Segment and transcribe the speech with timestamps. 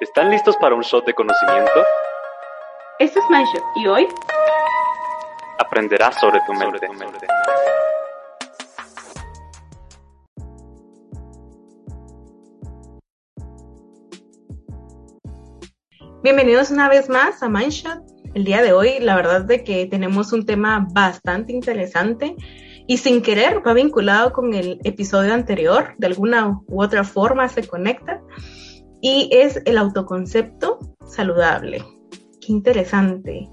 [0.00, 1.70] ¿Están listos para un shot de conocimiento?
[2.98, 4.08] Esto es Mindshot y hoy
[5.60, 6.88] aprenderás sobre tu mente.
[16.24, 18.02] Bienvenidos una vez más a Mindshot.
[18.34, 22.34] El día de hoy, la verdad es de que tenemos un tema bastante interesante
[22.88, 27.64] y sin querer va vinculado con el episodio anterior, de alguna u otra forma se
[27.68, 28.20] conecta
[29.04, 31.84] y es el autoconcepto saludable.
[32.40, 33.50] Qué interesante.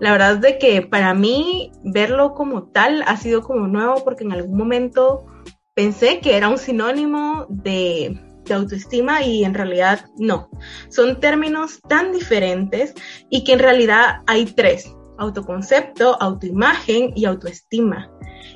[0.00, 4.24] La verdad es de que para mí verlo como tal ha sido como nuevo porque
[4.24, 5.26] en algún momento
[5.74, 10.48] pensé que era un sinónimo de, de autoestima y en realidad no.
[10.88, 12.94] Son términos tan diferentes
[13.28, 18.10] y que en realidad hay tres, autoconcepto, autoimagen y autoestima.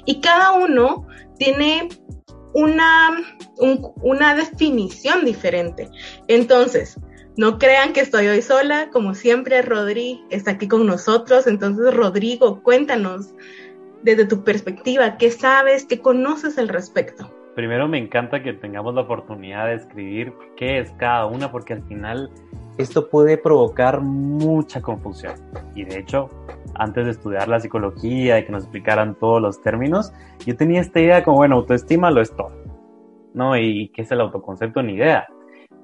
[0.07, 1.91] Y cada uno tiene
[2.55, 3.11] una,
[4.03, 5.89] una definición diferente.
[6.29, 6.99] Entonces,
[7.37, 11.47] no crean que estoy hoy sola, como siempre Rodri está aquí con nosotros.
[11.47, 13.35] Entonces, Rodrigo, cuéntanos
[14.03, 17.33] desde tu perspectiva, ¿qué sabes, qué conoces al respecto?
[17.55, 21.83] Primero me encanta que tengamos la oportunidad de escribir qué es cada una, porque al
[21.85, 22.31] final
[22.79, 25.35] esto puede provocar mucha confusión.
[25.75, 26.29] Y de hecho,
[26.75, 30.13] antes de estudiar la psicología y que nos explicaran todos los términos,
[30.47, 32.53] yo tenía esta idea como, bueno, autoestima lo es todo,
[33.35, 33.57] ¿no?
[33.57, 35.27] Y qué es el autoconcepto, ni idea.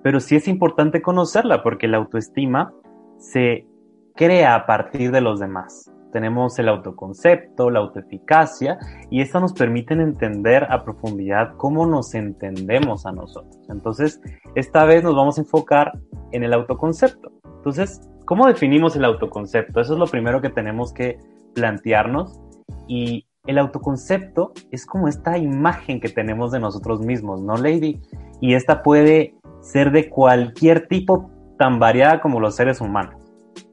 [0.03, 2.73] Pero sí es importante conocerla porque la autoestima
[3.19, 3.67] se
[4.15, 5.93] crea a partir de los demás.
[6.13, 8.79] Tenemos el autoconcepto, la autoeficacia,
[9.11, 13.61] y esto nos permite entender a profundidad cómo nos entendemos a nosotros.
[13.69, 14.21] Entonces,
[14.55, 15.93] esta vez nos vamos a enfocar
[16.33, 17.31] en el autoconcepto.
[17.59, 19.81] Entonces, ¿Cómo definimos el autoconcepto?
[19.81, 21.19] Eso es lo primero que tenemos que
[21.55, 22.39] plantearnos.
[22.87, 28.03] Y el autoconcepto es como esta imagen que tenemos de nosotros mismos, ¿no, Lady?
[28.43, 33.15] Y esta puede ser de cualquier tipo, tan variada como los seres humanos.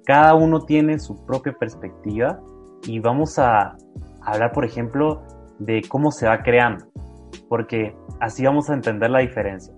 [0.05, 2.39] Cada uno tiene su propia perspectiva
[2.87, 3.75] y vamos a
[4.21, 5.21] hablar, por ejemplo,
[5.59, 6.85] de cómo se va creando,
[7.49, 9.73] porque así vamos a entender la diferencia.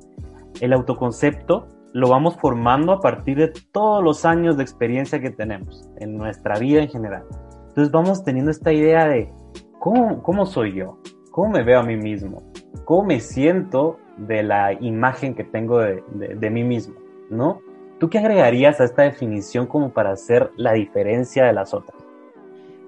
[0.62, 5.90] El autoconcepto lo vamos formando a partir de todos los años de experiencia que tenemos
[5.98, 7.24] en nuestra vida en general.
[7.70, 9.34] Entonces vamos teniendo esta idea de
[9.80, 11.00] cómo, cómo soy yo,
[11.32, 12.44] cómo me veo a mí mismo,
[12.86, 16.94] cómo me siento de la imagen que tengo de, de, mí mismo,
[17.32, 17.62] ¿no?
[18.00, 21.98] ¿Tú qué agregarías a esta definición como para hacer la diferencia de las otras?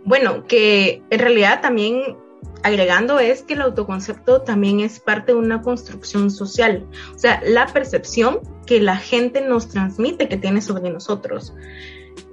[0.06, 2.16] Bueno, que en realidad también
[2.64, 6.86] agregando es que el autoconcepto también es parte de una construcción social,
[7.16, 11.54] o sea, la percepción que la gente nos transmite que tiene sobre nosotros.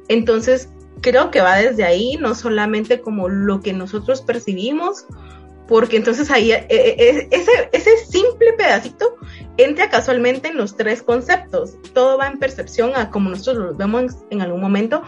[0.08, 0.68] Entonces,
[1.00, 5.06] creo que va desde ahí, no solamente como lo que nosotros percibimos,
[5.68, 9.16] porque entonces ahí eh, eh, ese, ese simple pedacito
[9.56, 11.76] entra casualmente en los tres conceptos.
[11.92, 15.02] Todo va en percepción a como nosotros lo vemos en algún momento,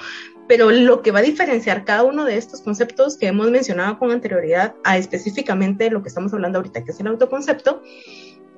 [0.49, 4.11] pero lo que va a diferenciar cada uno de estos conceptos que hemos mencionado con
[4.11, 7.83] anterioridad a específicamente lo que estamos hablando ahorita, que es el autoconcepto,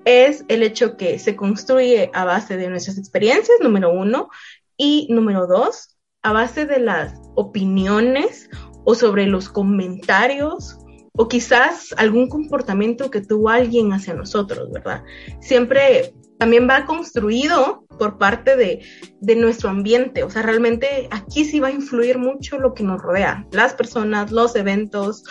[0.05, 4.31] es el hecho que se construye a base de nuestras experiencias, número uno,
[4.77, 8.49] y número dos, a base de las opiniones
[8.84, 10.78] o sobre los comentarios
[11.12, 15.03] o quizás algún comportamiento que tuvo alguien hacia nosotros, ¿verdad?
[15.41, 18.81] Siempre también va construido por parte de,
[19.21, 20.25] de, nuestro ambiente.
[20.25, 24.33] O sea, realmente aquí sí va a influir mucho lo que nos rodea, las personas,
[24.33, 25.23] los eventos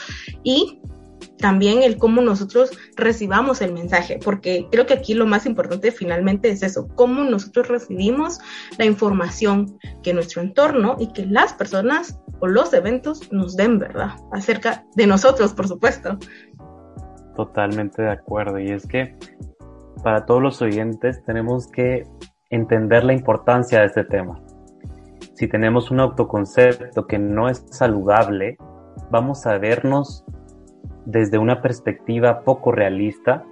[0.44, 0.80] y
[1.40, 6.50] también el cómo nosotros recibamos el mensaje, porque creo que aquí lo más importante finalmente
[6.50, 8.38] es eso, cómo nosotros recibimos
[8.78, 14.12] la información que nuestro entorno y que las personas o los eventos nos den, ¿verdad?
[14.32, 16.20] Acerca de nosotros, por supuesto.
[17.36, 18.60] Totalmente de acuerdo.
[18.60, 19.16] Y es que
[20.02, 22.08] para todos los oyentes tenemos que
[22.50, 24.40] entender la importancia de este tema.
[25.34, 28.58] Si tenemos un autoconcepto que no es saludable,
[29.12, 30.26] vamos a vernos
[31.06, 33.44] desde una perspectiva poco realista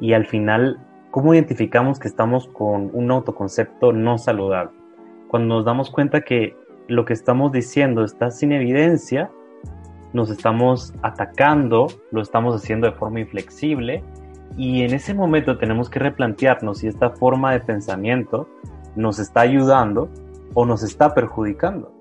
[0.00, 4.72] y al final, ¿cómo identificamos que estamos con un autoconcepto no saludable?
[5.28, 6.56] Cuando nos damos cuenta que
[6.88, 9.30] lo que estamos diciendo está sin evidencia,
[10.12, 14.02] nos estamos atacando, lo estamos haciendo de forma inflexible
[14.56, 18.48] y en ese momento tenemos que replantearnos si esta forma de pensamiento
[18.94, 20.08] nos está ayudando
[20.54, 21.92] o nos está perjudicando.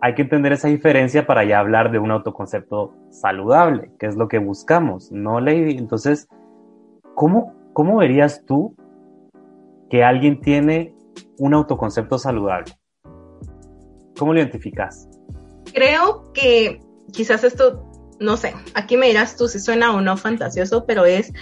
[0.00, 4.28] Hay que entender esa diferencia para ya hablar de un autoconcepto saludable, que es lo
[4.28, 5.76] que buscamos, ¿no, Lady?
[5.76, 6.28] Entonces,
[7.14, 8.76] ¿cómo, cómo verías tú
[9.90, 10.94] que alguien tiene
[11.38, 12.72] un autoconcepto saludable?
[14.18, 15.08] ¿Cómo lo identificas?
[15.72, 16.80] Creo que
[17.12, 17.90] quizás esto
[18.20, 21.32] no sé, aquí me dirás tú si suena o no fantasioso, pero es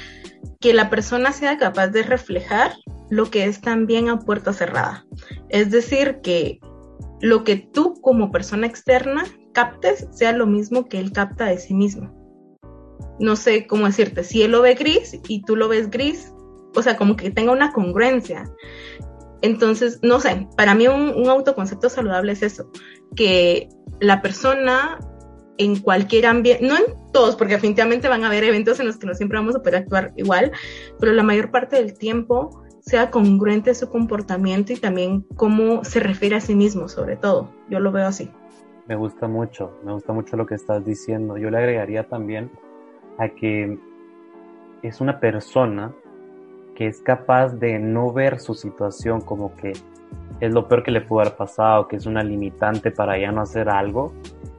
[0.61, 2.75] que la persona sea capaz de reflejar
[3.11, 5.05] lo que es también a puerta cerrada.
[5.49, 6.61] Es decir, que
[7.21, 11.75] lo que tú como persona externa captes sea lo mismo que él capta de sí
[11.75, 12.19] mismo.
[13.19, 16.33] No sé cómo decirte, si él lo ve gris y tú lo ves gris,
[16.75, 18.45] o sea, como que tenga una congruencia.
[19.43, 22.71] Entonces, no sé, para mí un, un autoconcepto saludable es eso,
[23.15, 23.69] que
[24.01, 24.99] la persona
[25.59, 29.07] en cualquier ambiente, no en todos, porque definitivamente van a haber eventos en los que
[29.07, 30.53] no siempre vamos a poder actuar igual,
[30.99, 36.37] pero la mayor parte del tiempo sea congruente su comportamiento y también cómo se refiere
[36.37, 37.51] a sí mismo, sobre todo.
[37.71, 38.31] Yo lo veo así.
[38.89, 41.37] Me gusta mucho, me gusta mucho lo que estás diciendo.
[41.39, 42.51] Yo le agregaría también
[43.19, 43.79] a que
[44.83, 45.95] es una persona
[46.75, 49.73] que es capaz de no ver su situación como que
[50.41, 53.43] es lo peor que le pudo haber pasado, que es una limitante para ya no
[53.43, 54.13] hacer algo,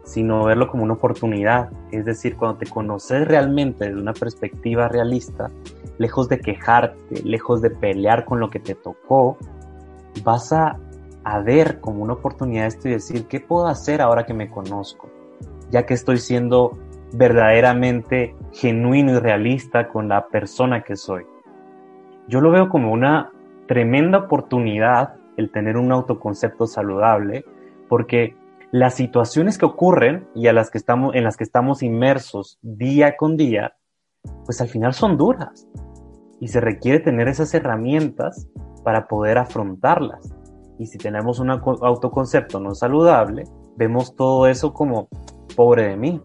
[0.04, 1.70] sino verlo como una oportunidad.
[1.92, 5.50] Es decir, cuando te conoces realmente desde una perspectiva realista,
[5.98, 9.38] lejos de quejarte, lejos de pelear con lo que te tocó,
[10.24, 10.80] vas a,
[11.46, 15.10] ver como una oportunidad esto y decir, ¿qué puedo hacer ahora que me conozco?
[15.72, 16.78] Ya que estoy siendo
[17.14, 21.26] verdaderamente genuino y realista con la persona que soy.
[22.28, 23.32] Yo lo veo como una
[23.68, 27.46] tremenda oportunidad el tener un autoconcepto saludable,
[27.88, 28.36] porque
[28.74, 33.16] las situaciones que ocurren y a las que estamos, en las que estamos inmersos día
[33.16, 33.76] con día,
[34.46, 35.68] pues al final son duras.
[36.40, 38.48] Y se requiere tener esas herramientas
[38.84, 40.34] para poder afrontarlas.
[40.80, 43.44] Y si tenemos un autoconcepto no saludable,
[43.78, 45.08] vemos todo eso como
[45.56, 46.22] pobre de mí.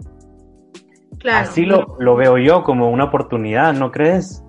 [1.18, 1.50] Claro.
[1.50, 4.42] Así lo, lo veo yo como una oportunidad, ¿no crees?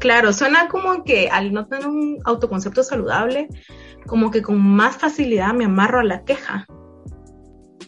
[0.00, 3.46] Claro, suena como que al no tener un autoconcepto saludable,
[4.08, 6.66] como que con más facilidad me amarro a la queja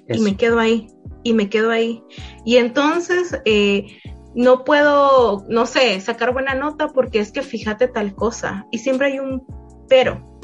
[0.08, 0.88] y me quedo ahí,
[1.22, 2.02] y me quedo ahí.
[2.44, 3.86] Y entonces eh,
[4.34, 8.66] no puedo, no sé, sacar buena nota porque es que fíjate tal cosa.
[8.70, 9.44] Y siempre hay un
[9.88, 10.40] pero.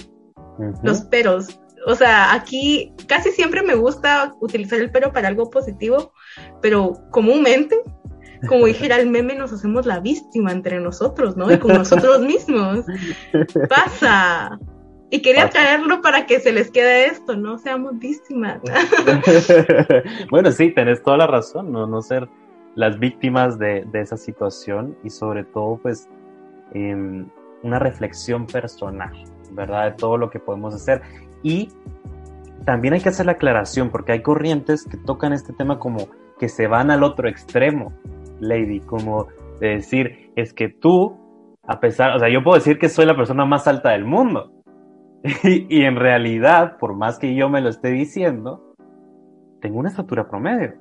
[0.83, 1.61] Los peros.
[1.87, 6.13] O sea, aquí casi siempre me gusta utilizar el pero para algo positivo,
[6.61, 7.83] pero comúnmente,
[8.49, 11.53] como dijera el meme, nos hacemos la víctima entre nosotros, ¿no?
[11.53, 12.85] Y con nosotros mismos.
[13.69, 14.59] Pasa.
[15.13, 18.63] Y quería traerlo para que se les quede esto, no seamos víctimas.
[20.31, 22.31] bueno, sí, tenés toda la razón, no, no ser
[22.77, 26.09] las víctimas de, esa situación y sobre todo, pues,
[26.73, 27.29] em,
[27.63, 29.13] una reflexión personal,
[29.51, 29.91] ¿verdad?
[29.91, 31.03] De todo lo que podemos hacer.
[31.43, 31.69] Y
[32.65, 36.49] también hay que hacer la aclaración, porque hay corrientes que tocan este tema como que
[36.49, 37.93] se van al otro extremo,
[38.41, 39.27] Lady, como
[39.61, 41.19] de decir, es que tú,
[41.65, 44.62] a pesar, o sea, yo puedo decir que soy la persona más alta del mundo,
[45.45, 48.75] y, en realidad, por más que yo me lo esté diciendo,
[49.61, 50.75] tengo una estatura promedio.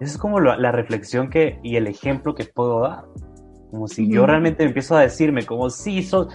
[0.00, 3.04] Esa es como la, reflexión que, y el ejemplo que puedo dar.
[3.70, 6.28] Como si yo realmente empiezo a decirme, como si sos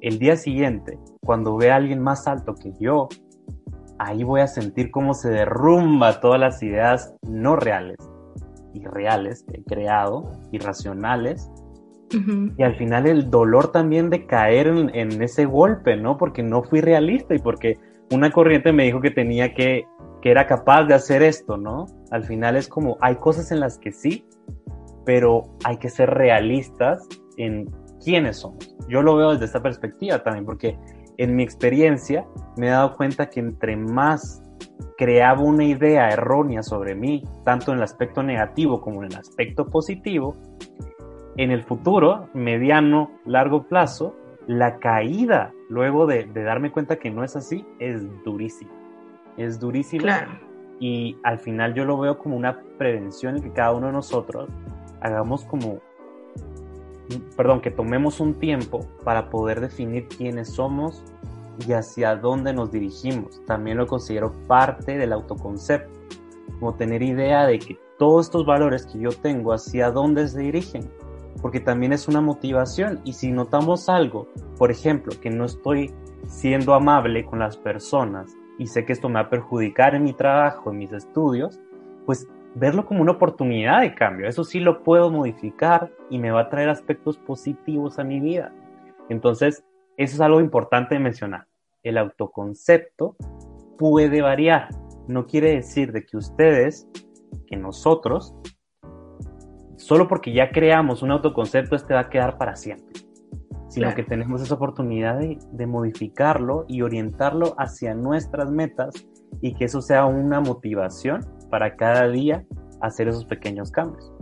[0.00, 3.08] el día siguiente, cuando ve a alguien más alto que yo,
[3.98, 7.96] ahí voy a sentir cómo se derrumba todas las ideas no reales,
[8.74, 11.50] irreales que he creado, irracionales,
[12.56, 16.16] y al final el dolor también de caer en, ese golpe, ¿no?
[16.16, 17.78] Porque no fui realista y porque
[18.10, 19.84] una corriente me dijo que tenía que,
[20.22, 21.86] que era capaz de hacer esto, ¿no?
[22.10, 24.26] Al final es como, hay cosas en las que sí,
[25.04, 27.06] pero hay que ser realistas
[27.36, 27.70] en
[28.02, 28.76] quiénes somos.
[28.88, 30.78] Yo lo veo desde esta perspectiva también, porque
[31.18, 34.42] en mi experiencia me he dado cuenta que entre más
[34.96, 39.66] creaba una idea errónea sobre mí, tanto en el aspecto negativo como en el aspecto
[39.66, 40.36] positivo,
[41.36, 44.14] en el futuro, mediano, largo plazo,
[44.46, 48.70] la caída luego de, darme cuenta que no es así es durísima.
[49.36, 50.40] Es durísima.
[50.78, 54.48] Y al final yo lo veo como una prevención en que cada uno de nosotros
[55.00, 55.78] hagamos como,
[57.36, 61.02] perdón, que tomemos un tiempo para poder definir quiénes somos
[61.66, 63.44] y hacia dónde nos dirigimos.
[63.46, 65.98] También lo considero parte del autoconcepto,
[66.58, 70.90] como tener idea de que todos estos valores que yo tengo, hacia dónde se dirigen
[71.44, 75.92] porque también es una motivación y si notamos algo, por ejemplo, que no estoy
[76.26, 80.14] siendo amable con las personas y sé que esto me va a perjudicar en mi
[80.14, 81.60] trabajo, en mis estudios,
[82.06, 84.26] pues verlo como una oportunidad de cambio.
[84.26, 88.50] Eso sí lo puedo modificar y me va a traer aspectos positivos a mi vida.
[89.10, 89.66] Entonces,
[89.98, 91.46] eso es algo importante de mencionar.
[91.82, 93.16] El autoconcepto
[93.76, 94.70] puede variar.
[95.08, 96.88] No quiere decir de que ustedes,
[97.46, 98.34] que nosotros,
[99.76, 102.92] solo porque ya creamos un autoconcepto, este va a quedar para siempre,
[103.68, 108.94] sino que tenemos esa oportunidad de, modificarlo y orientarlo hacia nuestras metas
[109.40, 112.44] y que eso sea una motivación para cada día
[112.80, 114.12] hacer esos pequeños cambios.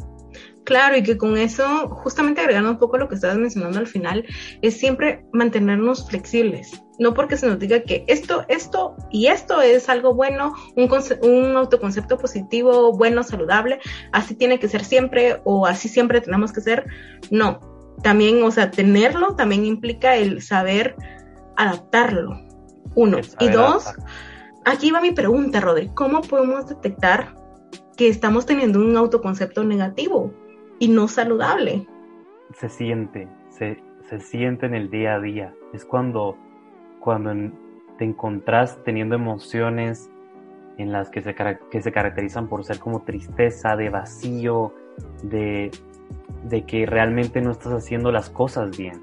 [0.65, 4.25] Claro, y que con eso, justamente agregando un poco lo que estabas mencionando al final,
[4.63, 6.83] es siempre mantenernos flexibles.
[6.99, 10.91] No porque se nos diga que esto, esto y esto es algo bueno, un,
[11.23, 13.81] un autoconcepto positivo, bueno, saludable,
[14.13, 16.87] así tiene que ser siempre o así siempre tenemos que ser.
[17.31, 17.61] No,
[18.03, 20.97] también, o sea, tenerlo también implica el saber
[21.57, 22.39] adaptarlo.
[22.95, 23.19] Uno.
[23.41, 23.91] Y dos,
[24.65, 25.89] aquí va mi pregunta, Rodri.
[25.95, 27.35] ¿Cómo podemos detectar
[27.97, 30.33] que estamos teniendo un autoconcepto negativo
[30.79, 31.87] y no saludable?
[32.55, 35.55] Se siente, se, se siente en el día a día.
[35.73, 36.37] Es cuando,
[37.03, 37.33] cuando
[37.99, 40.11] te encontrás teniendo emociones
[40.79, 44.73] en las que se, que se caracterizan por ser como tristeza, de vacío,
[45.25, 45.71] de,
[46.45, 49.03] de que realmente no estás haciendo las cosas bien.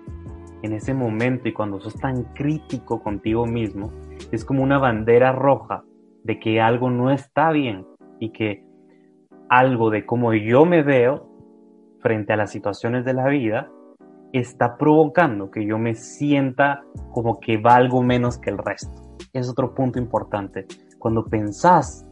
[0.61, 3.91] En ese momento y cuando sos tan crítico contigo mismo,
[4.31, 5.83] es como una bandera roja
[6.23, 7.85] de que algo no está bien
[8.19, 8.65] y que
[9.49, 11.27] algo de cómo yo me veo
[11.99, 13.69] frente a las situaciones de la vida
[14.33, 19.17] está provocando que yo me sienta como que valgo menos que el resto.
[19.33, 20.65] Es otro punto importante.
[20.97, 22.05] Cuando pensás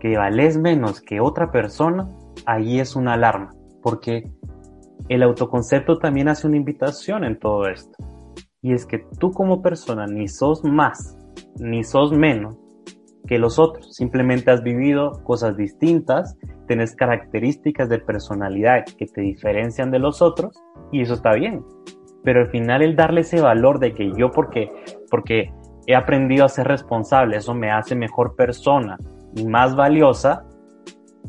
[0.00, 2.08] que vales menos que otra persona,
[2.46, 4.30] ahí es una alarma, porque
[5.08, 7.96] el autoconcepto también hace una invitación en todo esto.
[8.62, 11.16] Y es que tú como persona ni sos más,
[11.58, 12.56] ni sos menos
[13.26, 13.94] que los otros.
[13.94, 16.36] Simplemente has vivido cosas distintas,
[16.66, 20.56] tenés características de personalidad que te diferencian de los otros
[20.92, 21.64] y eso está bien.
[22.22, 24.70] Pero al final el darle ese valor de que yo porque,
[25.10, 25.52] porque
[25.86, 28.98] he aprendido a ser responsable, eso me hace mejor persona
[29.34, 30.44] y más valiosa,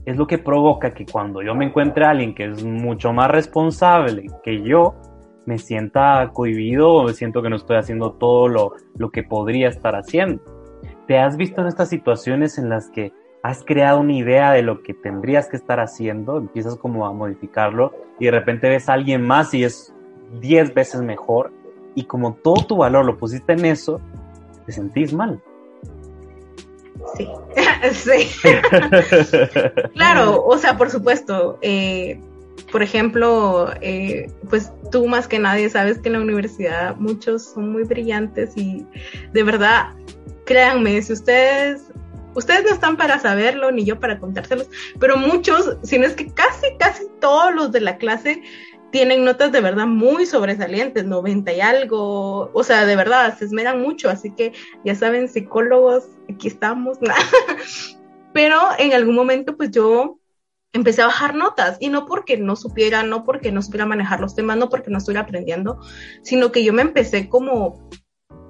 [0.05, 3.29] es lo que provoca que cuando yo me encuentre a alguien que es mucho más
[3.29, 4.95] responsable que yo,
[5.45, 9.69] me sienta cohibido o me siento que no estoy haciendo todo lo, lo que podría
[9.69, 10.41] estar haciendo.
[11.07, 13.13] ¿Te has visto en estas situaciones en las que
[13.43, 17.93] has creado una idea de lo que tendrías que estar haciendo, empiezas como a modificarlo
[18.19, 19.93] y de repente ves a alguien más y es
[20.41, 21.51] 10 veces mejor
[21.95, 24.01] y como todo tu valor lo pusiste en eso,
[24.65, 25.41] te sentís mal.
[27.15, 27.27] Sí,
[27.93, 28.29] sí.
[29.93, 31.57] claro, o sea, por supuesto.
[31.61, 32.19] Eh,
[32.71, 37.71] por ejemplo, eh, pues tú más que nadie sabes que en la universidad muchos son
[37.71, 38.85] muy brillantes y
[39.31, 39.93] de verdad,
[40.45, 41.86] créanme, si ustedes,
[42.37, 46.31] ustedes no están para saberlo ni yo para contárselos, pero muchos, si no es que
[46.31, 48.43] casi, casi todos los de la clase
[48.91, 53.81] tienen notas de verdad muy sobresalientes, 90 y algo, o sea, de verdad, se esmeran
[53.81, 54.53] mucho, así que
[54.85, 56.99] ya saben, psicólogos, aquí estamos,
[58.33, 60.19] pero en algún momento pues yo
[60.73, 64.35] empecé a bajar notas y no porque no supiera, no porque no supiera manejar los
[64.35, 65.79] temas, no porque no estuviera aprendiendo,
[66.21, 67.89] sino que yo me empecé como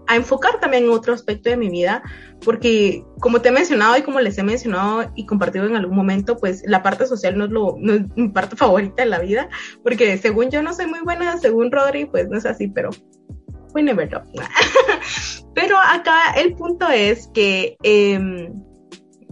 [0.08, 2.04] a enfocar también en otro aspecto de mi vida,
[2.44, 6.38] porque como te he mencionado y como les he mencionado y compartido en algún momento,
[6.38, 9.50] pues la parte social no es, lo, no es mi parte favorita de la vida,
[9.84, 12.90] porque según yo no soy muy buena, según Rodri, pues no es así, pero
[13.74, 14.22] we never know.
[15.54, 18.50] pero acá el punto es que eh,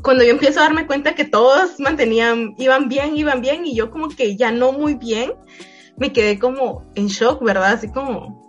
[0.05, 3.89] cuando yo empiezo a darme cuenta que todos mantenían, iban bien, iban bien, y yo
[3.89, 5.34] como que ya no muy bien,
[5.98, 7.74] me quedé como en shock, ¿verdad?
[7.74, 8.45] Así como,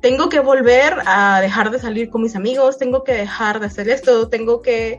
[0.00, 3.88] tengo que volver a dejar de salir con mis amigos, tengo que dejar de hacer
[3.88, 4.98] esto, tengo que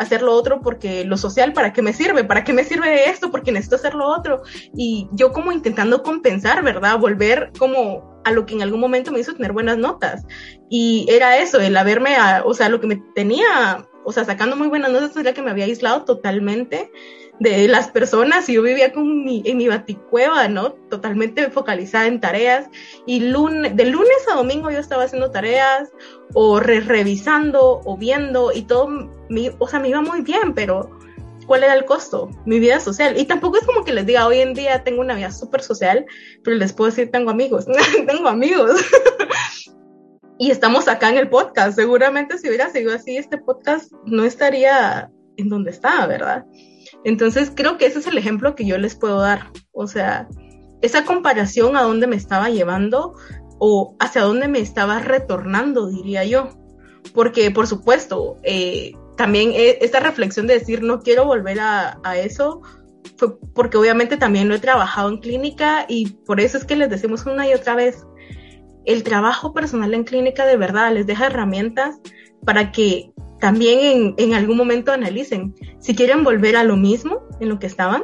[0.00, 2.24] hacer lo otro porque lo social, ¿para qué me sirve?
[2.24, 3.30] ¿Para qué me sirve esto?
[3.30, 4.42] Porque necesito hacer lo otro.
[4.74, 6.98] Y yo como intentando compensar, ¿verdad?
[6.98, 10.24] Volver como a lo que en algún momento me hizo tener buenas notas.
[10.70, 14.56] Y era eso, el haberme, a, o sea, lo que me tenía, o sea, sacando
[14.56, 16.90] muy buenas notas era que me había aislado totalmente
[17.40, 20.72] de las personas yo vivía con mi, en mi baticueva, ¿no?
[20.90, 22.68] Totalmente focalizada en tareas
[23.06, 25.88] y lunes, de lunes a domingo yo estaba haciendo tareas
[26.34, 28.88] o revisando o viendo y todo,
[29.30, 30.90] mi, o sea, me iba muy bien, pero
[31.46, 32.28] ¿cuál era el costo?
[32.44, 33.18] Mi vida social.
[33.18, 36.04] Y tampoco es como que les diga, hoy en día tengo una vida súper social,
[36.44, 37.64] pero les puedo decir, tengo amigos,
[38.06, 38.82] tengo amigos.
[40.38, 41.74] y estamos acá en el podcast.
[41.74, 46.44] Seguramente si hubiera seguido así, este podcast no estaría en donde está, ¿verdad?
[47.04, 49.50] Entonces creo que ese es el ejemplo que yo les puedo dar.
[49.72, 50.28] O sea,
[50.82, 53.14] esa comparación a dónde me estaba llevando
[53.58, 56.48] o hacia dónde me estaba retornando, diría yo.
[57.14, 62.18] Porque, por supuesto, eh, también e, esta reflexión de decir no quiero volver a, a,
[62.18, 62.62] eso
[63.16, 66.90] fue porque obviamente también lo he trabajado en clínica y por eso es que les
[66.90, 68.06] decimos una y otra vez,
[68.84, 72.00] el trabajo personal en clínica de verdad les deja herramientas
[72.44, 77.58] para que también en, algún momento analicen si quieren volver a lo mismo en lo
[77.58, 78.02] que estaban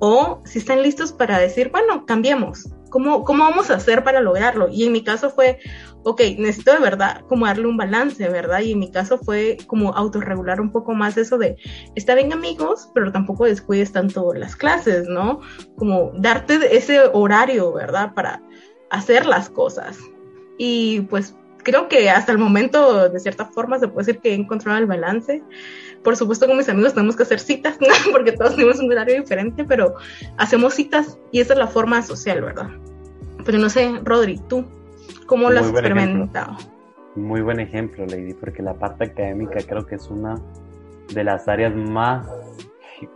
[0.00, 4.68] o si están listos para decir, bueno, cambiemos, ¿Cómo, ¿Cómo vamos a hacer para lograrlo?
[4.68, 5.58] Y en mi caso fue,
[6.04, 8.60] ok, necesito de verdad como darle un balance, ¿verdad?
[8.60, 11.56] Y en mi caso fue como autorregular un poco más eso de,
[11.96, 15.40] está bien amigos, pero tampoco descuides tanto las clases, ¿no?
[15.76, 18.14] Como darte ese horario, ¿verdad?
[18.14, 18.40] Para
[18.90, 19.98] hacer las cosas.
[20.56, 21.34] Y pues
[21.64, 24.86] creo que hasta el momento, de cierta forma, se puede decir que he encontrado el
[24.86, 25.42] balance.
[26.04, 28.12] Por supuesto, con mis amigos tenemos que hacer citas, ¿no?
[28.12, 29.94] porque todos tenemos un horario diferente, pero
[30.36, 32.68] hacemos citas y esa es la forma social, ¿verdad?
[33.44, 34.64] Pero no sé, Rodri, tú,
[35.26, 36.56] ¿cómo lo has experimentado?
[37.16, 40.36] Muy buen ejemplo, Lady, porque la parte académica creo que es una
[41.12, 42.26] de las áreas más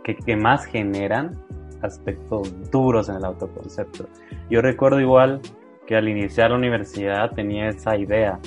[0.03, 1.37] que, que más generan
[1.81, 4.07] aspectos duros en el autoconcepto.
[4.49, 5.41] Yo recuerdo igual
[5.89, 8.39] que al iniciar la universidad tenía esa idea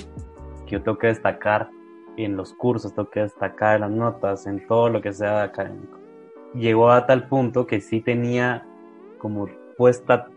[0.65, 1.69] que yo tengo que destacar
[2.15, 5.99] en los cursos, tengo que destacar en las notas, en todo lo que sea académico.
[6.53, 8.65] Llegó a tal punto que sí tenía
[9.17, 10.29] como puesta,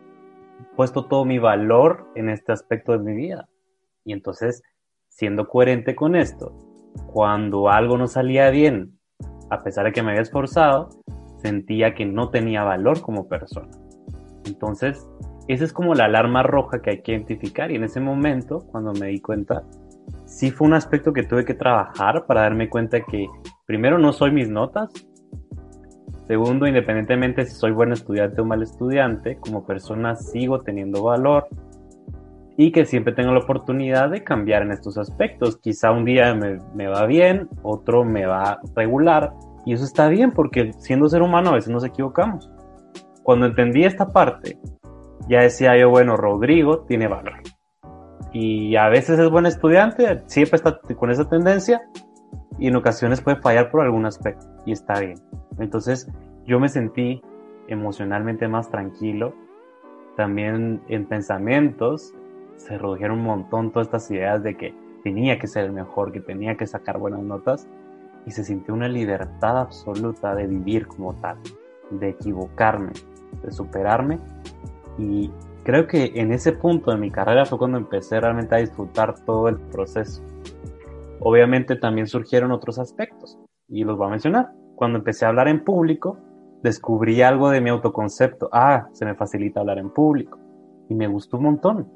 [0.75, 3.49] puesto todo mi valor en este aspecto de mi vida.
[4.05, 4.65] Y entonces,
[5.09, 6.59] siendo coherente con esto,
[7.07, 8.99] cuando algo no salía bien,
[9.49, 10.89] a pesar de que me había esforzado,
[11.37, 13.71] sentía que no tenía valor como persona.
[14.45, 15.09] Entonces,
[15.49, 18.93] esa es como la alarma roja que hay que identificar y en ese momento, cuando
[18.93, 19.63] me di cuenta,
[20.25, 23.27] sí fue un aspecto que tuve que trabajar para darme cuenta que
[23.65, 24.91] primero no soy mis notas,
[26.27, 31.47] segundo, independientemente si soy buen estudiante o mal estudiante, como persona sigo teniendo valor
[32.57, 35.59] y que siempre tengo la oportunidad de cambiar en estos aspectos.
[35.59, 39.35] Quizá un día me, me va bien, otro me va regular
[39.65, 42.51] y eso está bien porque siendo ser humano a veces nos equivocamos.
[43.23, 44.59] Cuando entendí esta parte
[45.29, 47.41] ya decía yo, bueno, Rodrigo tiene valor.
[48.33, 51.83] Y a veces es buen estudiante, siempre está con esa tendencia
[52.59, 55.19] y en ocasiones puede fallar por algún aspecto y está bien.
[55.59, 56.11] Entonces
[56.45, 57.23] yo me sentí
[57.69, 59.35] emocionalmente más tranquilo,
[60.17, 62.15] también en pensamientos
[62.57, 66.21] se redujeron un montón todas estas ideas de que tenía que ser el mejor, que
[66.21, 67.69] tenía que sacar buenas notas
[68.27, 71.39] y se sintió una libertad absoluta de vivir como tal,
[71.91, 72.93] de equivocarme,
[73.43, 74.19] de superarme
[74.99, 75.31] y
[75.65, 79.49] creo que en ese punto de mi carrera fue cuando empecé realmente a disfrutar todo
[79.49, 80.23] el proceso.
[81.21, 84.53] Obviamente también surgieron otros aspectos y los voy a mencionar.
[84.75, 86.19] Cuando empecé a hablar en público,
[86.63, 88.49] descubrí algo de mi autoconcepto.
[88.53, 90.39] Ah, se me facilita hablar en público
[90.89, 91.89] y me gustó un montón.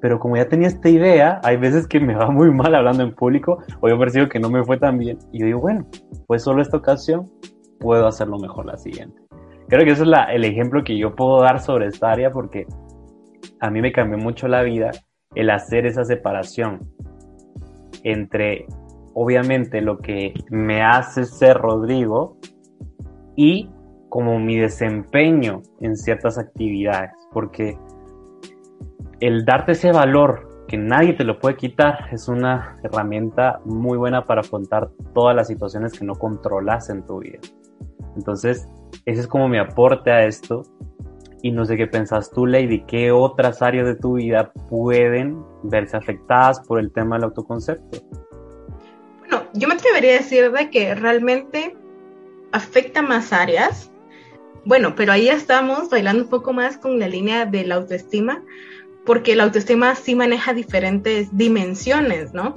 [0.00, 3.14] Pero como ya tenía esta idea, hay veces que me va muy mal hablando en
[3.14, 5.18] público o yo percibo que no me fue tan bien.
[5.32, 5.86] Y yo digo, bueno,
[6.26, 7.30] pues solo esta ocasión
[7.78, 9.23] puedo hacerlo mejor la siguiente.
[9.68, 12.66] Creo que ese es el ejemplo que yo puedo dar sobre esta área porque
[13.60, 14.90] a mí me cambió mucho la vida
[15.34, 16.90] el hacer esa separación
[18.02, 18.66] entre,
[19.14, 22.36] obviamente, lo que me hace ser Rodrigo
[23.36, 23.70] y
[24.10, 27.76] como mi desempeño en ciertas actividades, porque
[29.20, 34.24] el darte ese valor que nadie te lo puede quitar es una herramienta muy buena
[34.24, 37.40] para afrontar todas las situaciones que no controlas en tu vida.
[38.16, 38.68] Entonces,
[39.04, 40.62] ese es como mi aporte a esto.
[41.42, 45.96] Y no sé qué pensás tú, Lady, qué otras áreas de tu vida pueden verse
[45.96, 47.98] afectadas por el tema del autoconcepto.
[49.20, 51.76] Bueno, yo me atrevería a decir de que realmente
[52.52, 53.90] afecta más áreas.
[54.64, 58.42] Bueno, pero ahí estamos bailando un poco más con la línea de la autoestima,
[59.04, 62.56] porque la autoestima sí maneja diferentes dimensiones, ¿no?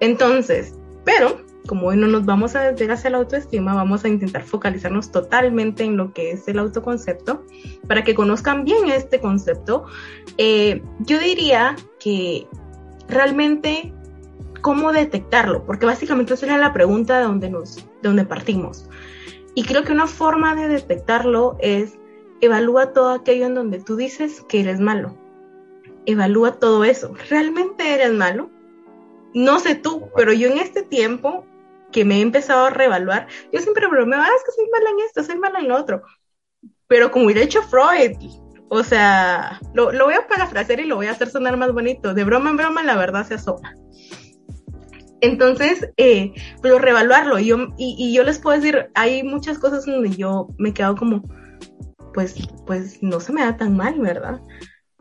[0.00, 4.42] Entonces, pero como hoy no nos vamos a desviar hacia la autoestima, vamos a intentar
[4.42, 7.44] focalizarnos totalmente en lo que es el autoconcepto
[7.86, 9.84] para que conozcan bien este concepto.
[10.38, 12.48] Eh, yo diría que
[13.06, 13.92] realmente
[14.62, 18.88] cómo detectarlo, porque básicamente esa era la pregunta de donde nos, de donde partimos.
[19.54, 21.98] Y creo que una forma de detectarlo es
[22.40, 25.14] evalúa todo aquello en donde tú dices que eres malo.
[26.06, 27.12] Evalúa todo eso.
[27.28, 28.48] ¿Realmente eres malo?
[29.34, 31.44] No sé tú, pero yo en este tiempo
[31.92, 35.06] que me he empezado a reevaluar, yo siempre bromeo, ah, es que soy mala en
[35.06, 36.02] esto, soy mala en lo otro.
[36.86, 38.16] Pero como hubiera hecho Freud,
[38.68, 42.14] o sea, lo, lo voy a parafrasear y lo voy a hacer sonar más bonito.
[42.14, 43.74] De broma en broma, la verdad se asoma.
[45.20, 47.38] Entonces, eh, pero reevaluarlo.
[47.38, 51.22] Y yo, y, yo les puedo decir, hay muchas cosas donde yo me quedo como,
[52.14, 52.34] pues,
[52.66, 54.40] pues no se me da tan mal, ¿verdad?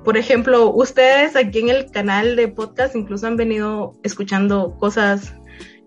[0.04, 5.34] Por ejemplo, ustedes aquí en el canal de podcast incluso han venido escuchando cosas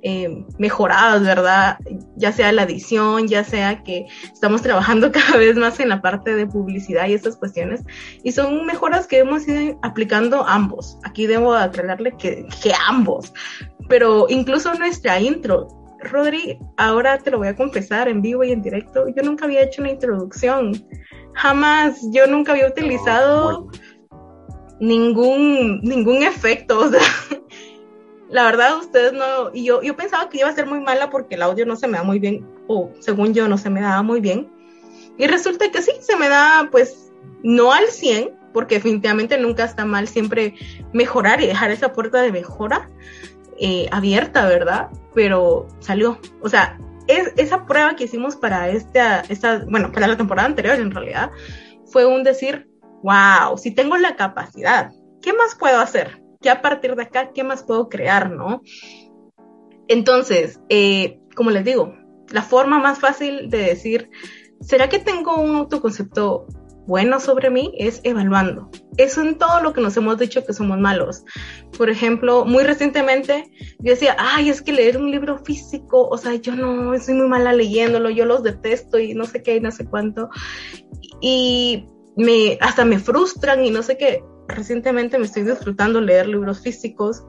[0.02, 1.78] eh, mejoradas, ¿verdad?
[2.16, 6.34] Ya sea la edición, ya sea que estamos trabajando cada vez más en la parte
[6.34, 7.82] de publicidad y estas cuestiones.
[8.22, 10.98] Y son mejoras que hemos ido aplicando ambos.
[11.04, 13.32] Aquí debo aclararle que, que ambos.
[13.88, 15.68] Pero incluso nuestra intro,
[16.02, 19.62] Rodri, ahora te lo voy a confesar en vivo y en directo, yo nunca había
[19.62, 20.72] hecho una introducción.
[21.34, 23.68] Jamás, yo nunca había utilizado
[24.80, 27.00] ningún, ningún efecto, o sea,
[28.30, 31.34] la verdad ustedes no, y yo, yo pensaba que iba a ser muy mala porque
[31.34, 34.02] el audio no se me da muy bien, o según yo no se me daba
[34.02, 34.50] muy bien,
[35.18, 37.12] y resulta que sí, se me da pues
[37.42, 40.54] no al 100, porque definitivamente nunca está mal siempre
[40.92, 42.90] mejorar y dejar esa puerta de mejora
[43.58, 44.88] eh, abierta, ¿verdad?
[45.14, 50.16] Pero salió, o sea, es, esa prueba que hicimos para esta, esta, bueno, para la
[50.16, 51.30] temporada anterior en realidad,
[51.86, 52.68] fue un decir,
[53.02, 56.19] wow, si tengo la capacidad, ¿qué más puedo hacer?
[56.40, 58.62] ¿Qué a partir de acá, qué más puedo crear, no?
[59.88, 61.94] Entonces, eh, como les digo,
[62.30, 64.10] la forma más fácil de decir,
[64.60, 66.46] ¿será que tengo un autoconcepto
[66.86, 67.72] bueno sobre mí?
[67.76, 68.70] Es evaluando.
[68.96, 71.24] Eso en todo lo que nos hemos dicho que somos malos.
[71.76, 76.34] Por ejemplo, muy recientemente yo decía, ay, es que leer un libro físico, o sea,
[76.36, 79.70] yo no, soy muy mala leyéndolo, yo los detesto y no sé qué y no
[79.70, 80.30] sé cuánto.
[81.20, 81.84] Y
[82.16, 84.22] me, hasta me frustran y no sé qué.
[84.50, 87.24] Recientemente me estoy disfrutando leer libros físicos.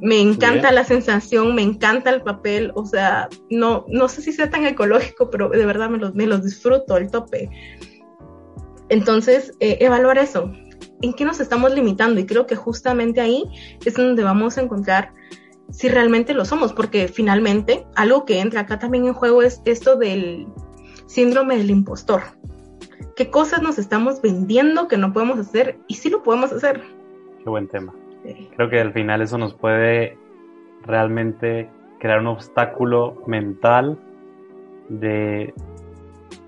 [0.00, 4.48] Me encanta la sensación, me encanta el papel, o sea, no, no sé si sea
[4.48, 7.50] tan ecológico, pero de verdad me los, me los disfruto al tope.
[8.90, 10.52] Entonces, eh, evaluar eso,
[11.02, 13.44] en qué nos estamos limitando y creo que justamente ahí
[13.84, 15.12] es donde vamos a encontrar
[15.70, 19.96] si realmente lo somos, porque finalmente algo que entra acá también en juego es esto
[19.96, 20.46] del
[21.06, 22.22] síndrome del impostor
[23.18, 26.80] qué cosas nos estamos vendiendo que no podemos hacer y sí lo podemos hacer.
[27.42, 27.92] Qué buen tema.
[28.54, 30.16] Creo que al final eso nos puede
[30.86, 33.98] realmente crear un obstáculo mental
[34.88, 35.52] de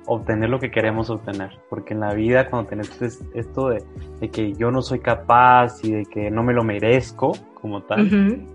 [0.07, 1.59] obtener lo que queremos obtener.
[1.69, 3.83] Porque en la vida cuando tenés esto de,
[4.31, 8.47] que yo no soy capaz y de que no me lo merezco como tal,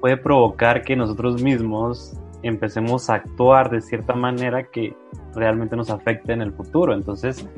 [0.00, 4.96] puede provocar que nosotros mismos empecemos a actuar de cierta manera que
[5.34, 6.94] realmente nos afecte en el futuro.
[6.94, 7.48] Entonces,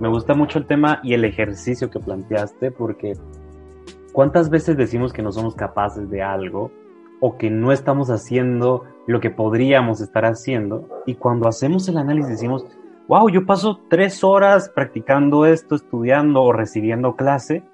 [0.00, 3.14] me gusta mucho el tema y el ejercicio que planteaste porque
[4.12, 6.70] ¿cuántas veces decimos que no somos capaces de algo
[7.20, 10.88] o que no estamos haciendo lo que podríamos estar haciendo?
[11.06, 12.66] Y cuando hacemos el análisis decimos,
[13.08, 17.64] wow, yo paso tres horas practicando esto, estudiando o recibiendo clase,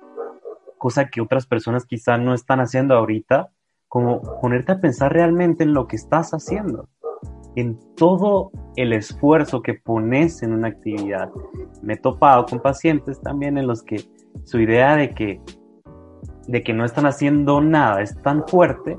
[0.79, 3.51] cosa que otras personas quizá no están haciendo ahorita
[3.91, 6.89] como ponerte a pensar realmente en lo que estás haciendo,
[7.57, 11.29] en todo el esfuerzo que pones en una actividad.
[11.83, 14.05] Me he topado con pacientes también en los que
[14.45, 15.43] su idea de que,
[16.47, 18.97] de que no están haciendo nada es tan fuerte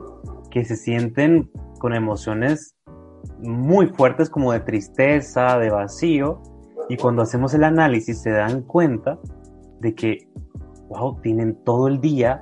[0.51, 1.49] que se sienten
[1.80, 2.75] con emociones
[3.39, 6.41] muy fuertes como de tristeza, de vacío,
[6.89, 9.17] y cuando hacemos el análisis se dan cuenta
[9.80, 10.27] de que,
[10.89, 12.41] wow, tienen todo el día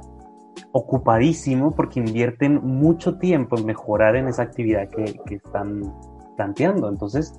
[0.72, 5.94] ocupadísimo porque invierten mucho tiempo en mejorar en esa actividad que, están
[6.36, 6.90] planteando.
[6.90, 7.34] Entonces,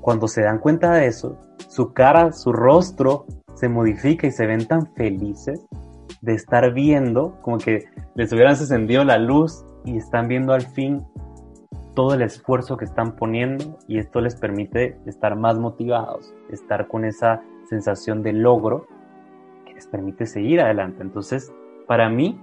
[0.00, 4.66] cuando se dan cuenta de eso, su cara, su rostro se modifica y se ven
[4.66, 5.64] tan felices
[6.20, 11.04] de estar viendo como que les hubieran encendido la luz y están viendo al fin
[11.94, 17.04] todo el esfuerzo que están poniendo y esto les permite estar más motivados, estar con
[17.04, 18.86] esa sensación de logro
[19.66, 21.02] que les permite seguir adelante.
[21.02, 21.52] Entonces,
[21.86, 22.40] para mí,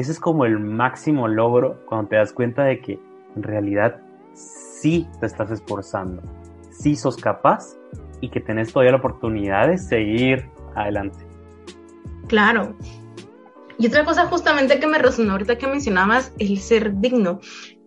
[0.00, 2.98] ese es como el máximo logro cuando te das cuenta de que
[3.36, 4.00] en realidad
[4.34, 6.22] sí te estás esforzando,
[6.70, 7.76] sí sos capaz
[8.20, 11.18] y que tenés todavía la oportunidad de seguir adelante.
[12.28, 12.74] Claro.
[13.78, 17.40] Y otra cosa justamente que me resonó ahorita que mencionabas, el ser digno.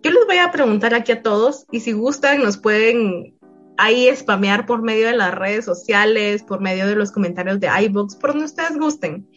[0.04, 3.36] Yo les voy a preguntar aquí a todos y si gustan nos pueden
[3.78, 8.16] ahí spamear por medio de las redes sociales, por medio de los comentarios de iBox,
[8.18, 9.28] por donde ustedes gusten.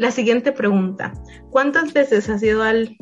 [0.00, 1.12] La siguiente pregunta,
[1.50, 2.96] ¿cuántas veces has ido al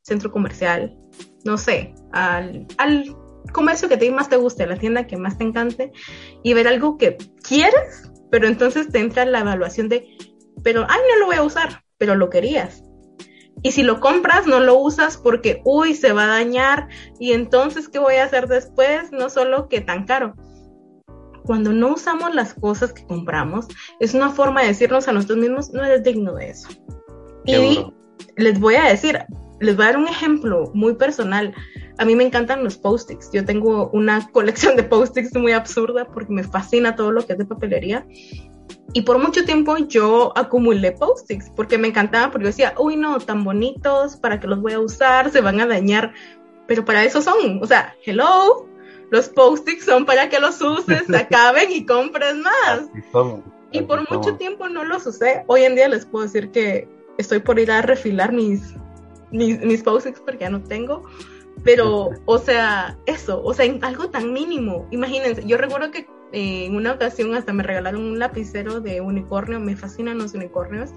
[0.00, 0.96] centro comercial?
[1.44, 3.14] No sé, al, al
[3.52, 5.92] comercio que más te guste, la tienda que más te encante,
[6.42, 10.08] y ver algo que quieres, pero entonces te entra la evaluación de,
[10.64, 12.82] pero, ay, no lo voy a usar, pero lo querías.
[13.62, 16.88] Y si lo compras, no lo usas porque, uy, se va a dañar,
[17.20, 19.12] y entonces, ¿qué voy a hacer después?
[19.12, 20.34] No solo que tan caro,
[21.44, 23.66] cuando no usamos las cosas que compramos,
[24.00, 26.68] es una forma de decirnos a nosotros mismos, no eres digno de eso.
[27.44, 27.84] y
[28.36, 29.18] les voy a decir,
[29.60, 31.54] les voy a dar un ejemplo muy personal.
[31.98, 33.30] A mí me encantan los post-its.
[33.32, 37.38] Yo tengo una colección de post-its muy absurda porque me fascina todo lo que es
[37.38, 38.06] de papelería.
[38.94, 43.18] Y por mucho tiempo yo acumulé post-its porque me encantaban, porque yo decía, uy, no,
[43.20, 45.30] tan bonitos, ¿para qué los voy a usar?
[45.30, 46.12] Se van a dañar.
[46.66, 48.68] Pero para eso son, o sea, hello,
[49.12, 52.86] los post-its son para que los uses, se acaben y compres más.
[53.70, 55.44] y por mucho tiempo no los usé.
[55.48, 58.74] Hoy en día les puedo decir que estoy por ir a refilar mis,
[59.30, 61.04] mis, post-its porque ya no tengo.
[61.62, 64.88] Pero, o sea, eso, o sea, algo tan mínimo.
[64.90, 69.60] Imagínense, yo recuerdo que eh, en una ocasión hasta me regalaron un lapicero de unicornio,
[69.60, 70.88] me fascinan los unicornios.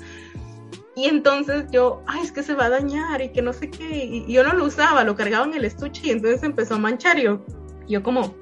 [0.96, 4.06] Y entonces yo, ay, es que se va a dañar y que no sé qué.
[4.06, 7.20] Y yo no lo usaba, lo cargaba en el estuche y entonces empezó a manchar.
[7.20, 7.42] Y yo,
[7.88, 8.36] yo como,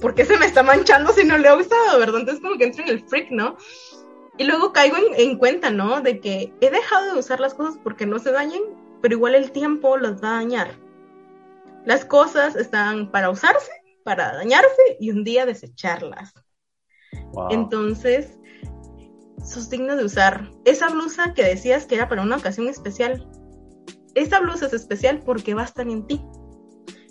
[0.00, 2.20] ¿por qué se me está manchando si no lo he usado, verdad?
[2.20, 3.56] Entonces como que entro en el freak, ¿no?
[4.38, 6.00] Y luego caigo en, en, cuenta, ¿no?
[6.00, 8.62] De que he dejado de usar las cosas porque no se dañen,
[9.00, 10.68] pero igual el tiempo las va a dañar.
[11.84, 13.70] Las cosas están para usarse,
[14.04, 16.34] para dañarse y un día desecharlas.
[17.50, 18.38] Entonces,
[19.44, 23.28] sos digno de usar esa blusa que decías que era para una ocasión especial.
[24.14, 26.20] Esta blusa es especial porque va a estar en ti.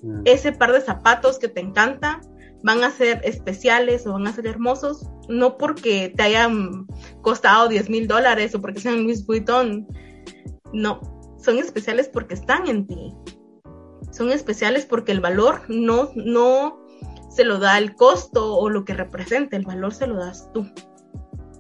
[0.02, 0.22] Mm.
[0.26, 2.22] Ese par de zapatos que te encanta
[2.64, 6.88] van a ser especiales o van a ser hermosos, no porque te hayan
[7.22, 9.88] costado 10 mil dólares o porque sean Louis Vuitton.
[10.74, 11.00] No,
[11.38, 13.14] son especiales porque están en ti.
[14.12, 16.84] Son especiales porque el valor no, no
[17.30, 20.66] se lo da el costo o lo que representa, el valor se lo das tú.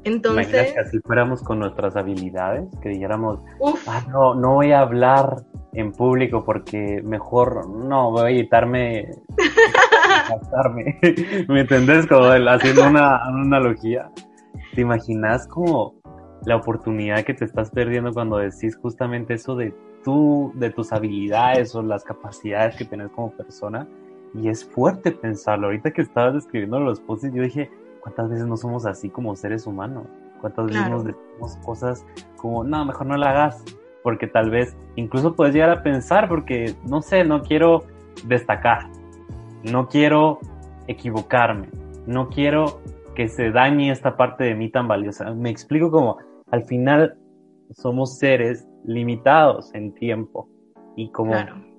[0.06, 3.39] Entonces, que así fuéramos con nuestras habilidades, que dijéramos,
[3.88, 9.10] ah, no, no voy a hablar en público porque mejor no voy a evitarme
[11.48, 12.08] ¿Me entendés?
[12.08, 14.10] Como haciendo una, analogía.
[14.74, 15.96] ¿Te imaginas como
[16.46, 21.76] la oportunidad que te estás perdiendo cuando decís justamente eso de tú, de tus habilidades
[21.76, 23.88] o las capacidades que tienes como persona?
[24.34, 25.68] Y es fuerte pensarlo.
[25.68, 27.70] Ahorita que estabas describiendo los posts, yo dije,
[28.06, 30.06] ¿cuántas veces no somos así como seres humanos?
[30.39, 32.06] ¿Cuántas veces nos decimos cosas
[32.38, 33.63] como, no, mejor no la hagas?
[34.04, 37.84] Porque tal vez incluso puedes llegar a pensar, porque no sé, no quiero
[38.28, 38.88] destacar,
[39.63, 40.38] no quiero
[40.86, 41.68] equivocarme,
[42.06, 42.80] no quiero
[43.15, 45.34] que se dañe esta parte de mí tan valiosa.
[45.34, 46.20] Me explico como
[46.52, 47.18] al final
[47.72, 50.48] somos seres limitados en tiempo
[50.96, 51.34] y como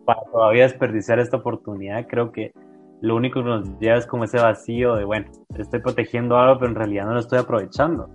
[0.05, 2.51] para todavía desperdiciar esta oportunidad, creo que
[3.03, 6.71] lo único que nos lleva es como ese vacío de, bueno, estoy protegiendo algo, pero
[6.71, 8.11] en realidad no lo estoy aprovechando.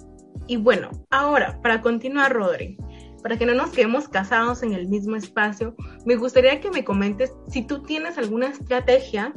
[0.47, 2.77] Y bueno, ahora, para continuar, Rodri,
[3.21, 7.35] para que no nos quedemos casados en el mismo espacio, me gustaría que me comentes
[7.47, 9.33] si tú tienes alguna estrategia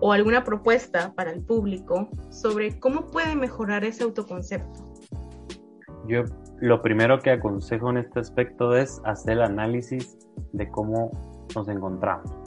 [0.00, 4.94] o alguna propuesta para el público sobre cómo puede mejorar ese autoconcepto.
[6.08, 6.24] Yo
[6.60, 10.18] lo primero que aconsejo en este aspecto es hacer el análisis
[10.52, 12.37] de cómo nos encontramos.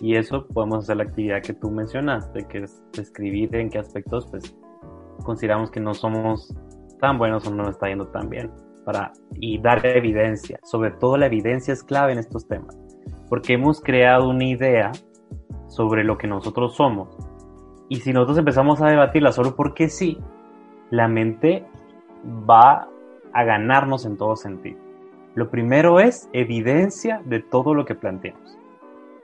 [0.00, 4.26] Y eso podemos hacer la actividad que tú mencionaste, que es describir en qué aspectos
[4.30, 4.56] pues
[5.24, 6.54] consideramos que no somos
[7.00, 8.50] tan buenos o no nos está yendo tan bien
[8.84, 10.58] para y dar evidencia.
[10.64, 12.76] Sobre todo la evidencia es clave en estos temas,
[13.28, 14.92] porque hemos creado una idea
[15.68, 17.16] sobre lo que nosotros somos.
[17.88, 20.18] Y si nosotros empezamos a debatirla solo porque sí,
[20.90, 21.66] la mente
[22.48, 22.88] va
[23.32, 24.78] a ganarnos en todo sentido.
[25.34, 28.58] Lo primero es evidencia de todo lo que planteamos.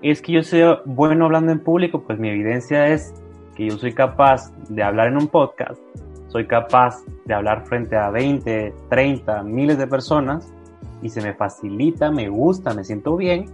[0.00, 3.14] Es que yo soy bueno hablando en público, pues mi evidencia es
[3.56, 5.80] que yo soy capaz de hablar en un podcast,
[6.28, 10.52] soy capaz de hablar frente a 20, 30, miles de personas
[11.02, 13.46] y se me facilita, me gusta, me siento bien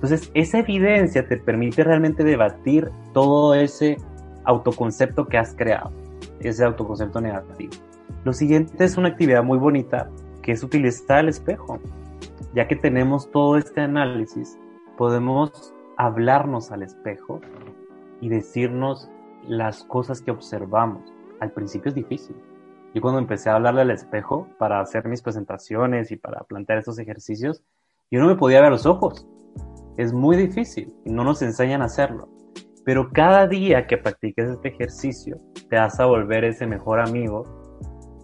[0.00, 3.98] entonces, esa evidencia te permite realmente debatir todo ese
[4.44, 5.92] autoconcepto que has creado,
[6.40, 7.72] ese autoconcepto negativo.
[8.24, 10.08] Lo siguiente es una actividad muy bonita,
[10.40, 11.78] que es utilizar el espejo.
[12.54, 14.58] Ya que tenemos todo este análisis,
[14.96, 17.40] podemos hablarnos al espejo
[18.20, 19.10] y decirnos
[19.46, 21.12] las cosas que observamos.
[21.40, 22.36] Al principio es difícil.
[22.94, 26.98] Yo cuando empecé a hablarle al espejo para hacer mis presentaciones y para plantear estos
[26.98, 27.62] ejercicios,
[28.10, 29.26] yo no me podía ver los ojos
[30.00, 32.28] es muy difícil y no nos enseñan a hacerlo.
[32.84, 35.36] Pero cada día que practiques este ejercicio,
[35.68, 37.44] te vas a volver ese mejor amigo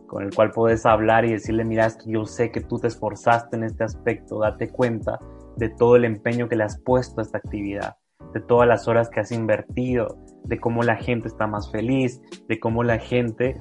[0.06, 2.86] con el cual puedes hablar y decirle, mira, es que yo sé que tú te
[2.86, 5.18] esforzaste en este aspecto, date cuenta
[5.56, 7.96] de todo el empeño que le has puesto a esta actividad,
[8.34, 12.60] de todas las horas que has invertido, de cómo la gente está más feliz, de
[12.60, 13.60] cómo la gente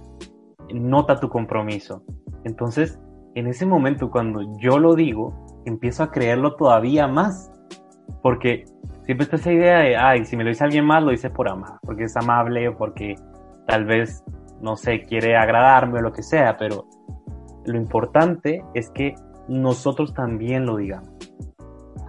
[0.74, 2.04] nota tu compromiso.
[2.44, 3.00] Entonces,
[3.36, 7.52] en ese momento, cuando yo lo digo, empiezo a creerlo todavía más
[8.22, 8.66] porque
[9.04, 11.50] siempre está esa idea de, ay, si me lo dice alguien más, lo dice por
[11.50, 13.16] amar, porque es amable o porque
[13.68, 14.24] tal vez,
[14.62, 16.86] no sé, quiere agradarme o lo que sea, pero
[17.66, 19.16] lo importante es que
[19.48, 21.15] nosotros también lo digamos.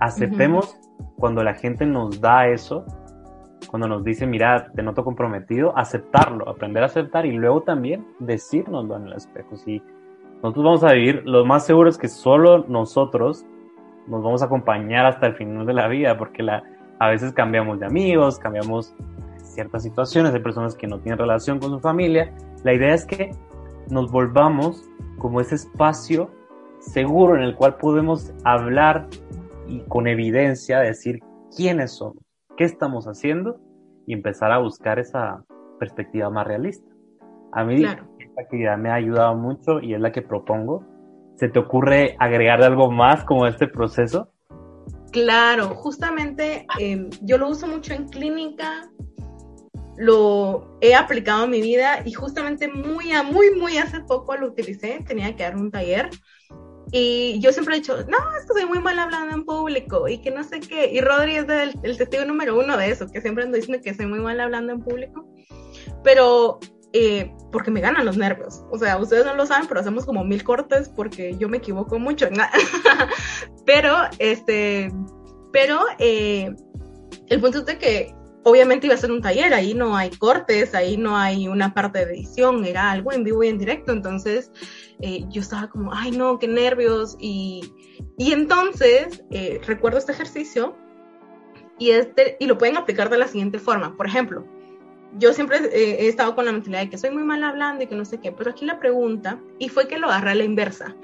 [0.01, 0.79] Aceptemos
[1.17, 2.85] cuando la gente nos da eso,
[3.69, 8.97] cuando nos dice, mira, te noto comprometido, aceptarlo, aprender a aceptar y luego también decírnoslo
[8.97, 9.57] en el espejo.
[9.57, 9.83] Si
[10.43, 13.45] nosotros vamos a vivir, lo más seguro es que solo nosotros
[14.07, 16.63] nos vamos a acompañar hasta el final de la vida, porque la,
[16.99, 18.95] a veces cambiamos de amigos, cambiamos
[19.43, 22.33] ciertas situaciones, de personas que no tienen relación con su familia.
[22.63, 23.31] La idea es que
[23.89, 26.31] nos volvamos como ese espacio
[26.79, 29.09] seguro en el cual podemos hablar
[29.69, 31.21] y con evidencia decir
[31.57, 32.23] quiénes somos,
[32.57, 33.61] qué estamos haciendo
[34.07, 35.45] y empezar a buscar esa
[35.79, 36.91] perspectiva más realista.
[37.53, 40.85] A mí esta actividad me ha ayudado mucho y es la que propongo
[41.37, 44.33] ¿Se te ocurre agregar algo más como este proceso?
[45.13, 48.91] Claro, justamente em, yo lo uso mucho en clínica,
[49.99, 55.05] lo he aplicado en mi vida y justamente muy, muy, muy hace poco lo utilicé,
[55.07, 56.09] tenía que dar un taller
[56.99, 60.17] y yo siempre he dicho, no, es que soy muy mal hablando en público y
[60.17, 60.91] que no sé qué.
[60.91, 64.07] Y Rodri es el, testigo número uno de eso, que siempre ando diciendo que soy
[64.07, 65.29] muy mal hablando en público.
[66.03, 66.59] Pero
[66.95, 68.65] eh, porque me ganan los nervios.
[68.71, 71.99] O sea, ustedes no lo saben, pero hacemos como mil cortes porque yo me equivoco
[71.99, 72.31] mucho.
[73.67, 74.91] pero, este,
[75.53, 76.51] pero eh,
[77.29, 78.15] el punto es de que
[78.49, 82.07] obviamente iba a ser un taller, ahí no hay cortes, ahí no hay una parte
[82.07, 84.53] de edición, era algo en vivo y en directo, entonces
[85.01, 87.73] eh, yo estaba como, ay no, qué nervios, y,
[88.17, 90.77] y entonces eh, recuerdo este ejercicio
[91.77, 94.47] y, este, y lo pueden aplicar de la siguiente forma, por ejemplo,
[95.19, 97.89] yo siempre eh, he estado con la mentalidad de que soy muy mal hablando y
[97.89, 100.45] que no sé qué, pero aquí la pregunta, y fue que lo agarré a la
[100.45, 100.95] inversa,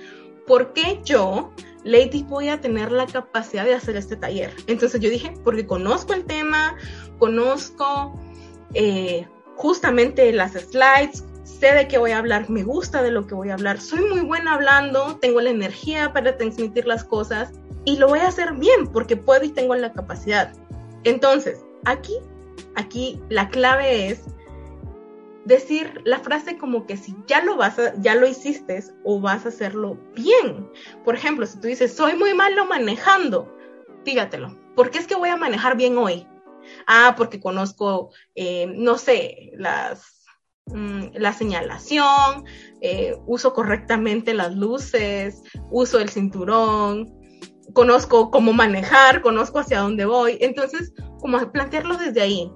[0.47, 1.53] ¿por qué yo,
[1.85, 4.55] Lady, voy a tener la capacidad de hacer este taller?
[4.67, 6.77] Entonces yo dije, porque conozco el tema,
[7.19, 8.19] conozco
[8.75, 13.35] eh, justamente las slides, sé de qué voy a hablar, me gusta de lo que
[13.35, 17.53] voy a hablar, soy muy buena hablando, tengo la energía para transmitir las cosas
[17.85, 20.53] y lo voy a hacer bien porque puedo y tengo la capacidad.
[21.05, 22.15] Entonces, aquí,
[22.77, 24.23] aquí la clave es
[25.45, 29.45] decir la frase como que si ya lo vas a, ya lo hiciste o vas
[29.45, 30.71] a hacerlo bien.
[31.05, 33.53] Por ejemplo, si tú dices, soy muy malo manejando,
[34.05, 34.57] dígatelo.
[34.77, 36.27] ¿Por qué es que voy a manejar bien hoy?
[36.87, 40.25] Ah, porque conozco, eh, no sé, las,
[40.67, 42.45] mm, la señalación,
[42.81, 47.13] eh, uso correctamente las luces, uso el cinturón,
[47.75, 50.39] conozco cómo manejar, conozco hacia dónde voy.
[50.41, 52.51] Entonces, como plantearlo desde ahí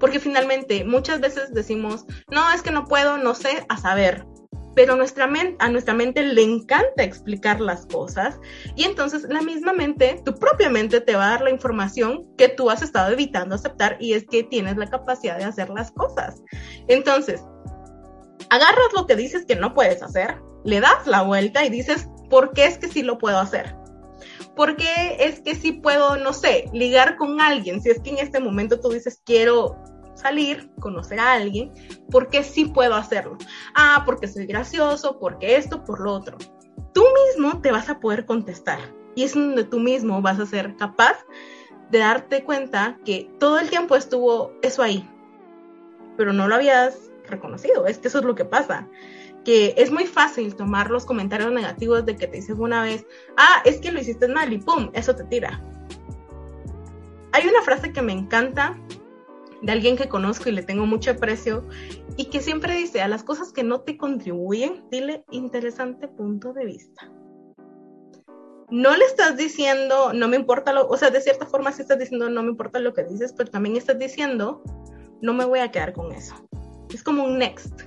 [0.00, 4.26] porque finalmente muchas veces decimos, no, es que no puedo, no sé, a saber.
[4.74, 8.38] Pero nuestra a nuestra mente le encanta explicar las cosas
[8.76, 12.48] y entonces la misma mente, tu propia mente te va a dar la información que
[12.48, 16.42] tú has estado evitando aceptar y es que tienes la capacidad de hacer las cosas.
[16.86, 17.44] Entonces,
[18.48, 22.52] agarras lo que dices que no puedes hacer, le das la vuelta y dices, ¿por
[22.52, 23.74] qué es que sí lo puedo hacer?
[24.56, 27.80] ¿Por qué es que sí puedo, no sé, ligar con alguien?
[27.80, 29.76] Si es que en este momento tú dices, quiero
[30.14, 31.72] salir, conocer a alguien,
[32.10, 33.38] ¿por qué sí puedo hacerlo?
[33.74, 36.36] Ah, porque soy gracioso, porque esto, por lo otro.
[36.92, 38.80] Tú mismo te vas a poder contestar
[39.14, 41.16] y es donde tú mismo vas a ser capaz
[41.90, 45.08] de darte cuenta que todo el tiempo estuvo eso ahí,
[46.16, 47.86] pero no lo habías reconocido.
[47.86, 48.88] Es que eso es lo que pasa
[49.44, 53.62] que es muy fácil tomar los comentarios negativos de que te dicen una vez, ah,
[53.64, 55.62] es que lo hiciste mal y pum, eso te tira.
[57.32, 58.78] Hay una frase que me encanta
[59.62, 61.66] de alguien que conozco y le tengo mucho aprecio
[62.16, 66.64] y que siempre dice, a las cosas que no te contribuyen, dile interesante punto de
[66.66, 67.10] vista.
[68.70, 71.98] No le estás diciendo, no me importa lo, o sea, de cierta forma sí estás
[71.98, 74.62] diciendo, no me importa lo que dices, pero también estás diciendo,
[75.20, 76.34] no me voy a quedar con eso.
[76.92, 77.82] Es como un next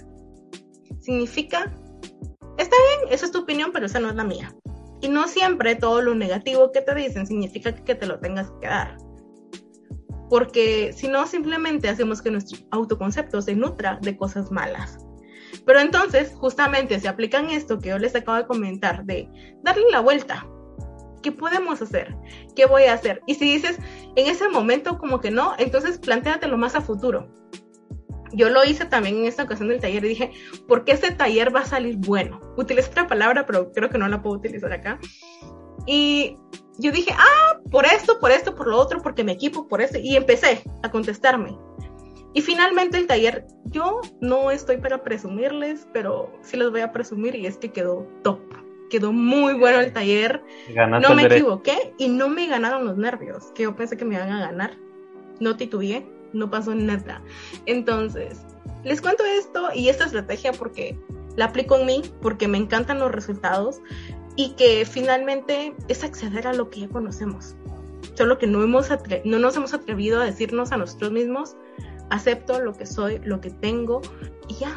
[1.04, 1.72] significa,
[2.58, 4.56] está bien, esa es tu opinión, pero esa no es la mía.
[5.02, 8.68] Y no siempre todo lo negativo que te dicen significa que te lo tengas que
[8.68, 8.98] dar.
[10.30, 14.98] Porque si no, simplemente hacemos que nuestro autoconcepto se nutra de cosas malas.
[15.66, 19.30] Pero entonces, justamente se aplican esto que yo les acabo de comentar, de
[19.62, 20.48] darle la vuelta.
[21.22, 22.16] ¿Qué podemos hacer?
[22.56, 23.22] ¿Qué voy a hacer?
[23.28, 23.78] Y si dices
[24.16, 27.30] en ese momento como que no, entonces planteatelo más a futuro
[28.34, 30.32] yo lo hice también en esta ocasión del taller y dije,
[30.67, 32.39] ¿por qué este taller va a salir bueno?
[32.58, 35.00] Utilicé otra palabra, pero creo que no la puedo utilizar acá.
[35.86, 36.38] Y
[36.80, 39.98] yo dije, ah, por esto, por esto, por lo otro, porque me equipo, por eso.
[40.00, 41.58] Y empecé a contestarme.
[42.34, 47.36] Y finalmente el taller, yo no estoy para presumirles, pero sí les voy a presumir
[47.36, 48.39] y es que quedó top.
[48.89, 50.43] Quedó muy bueno el taller.
[50.76, 54.32] no me equivoqué y no me ganaron los nervios, que yo pensé que me iban
[54.32, 54.78] a ganar.
[55.39, 57.22] No titubeé no pasó nada.
[57.65, 58.41] Entonces,
[58.84, 60.98] les cuento esto y esta estrategia porque
[61.36, 63.80] la aplico en mí, porque me encantan los resultados
[64.36, 67.56] y que finalmente es acceder a lo que ya conocemos.
[68.15, 68.89] Solo que no, hemos
[69.26, 71.56] no nos hemos atrevido a decirnos a nosotros mismos,
[72.10, 74.02] acepto lo que soy, lo que tengo
[74.48, 74.76] y ya,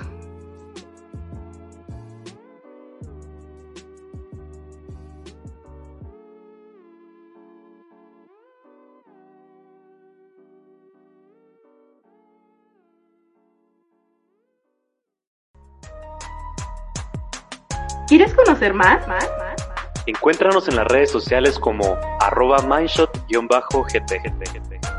[18.06, 19.04] ¿Quieres conocer más?
[20.06, 24.95] Encuéntranos en las redes sociales como arroba mindshot-gt.